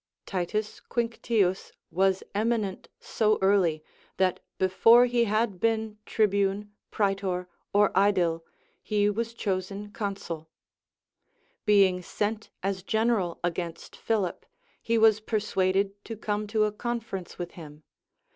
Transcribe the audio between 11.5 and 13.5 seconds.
Being sent as general